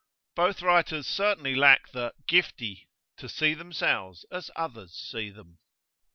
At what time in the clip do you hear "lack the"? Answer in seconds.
1.53-2.15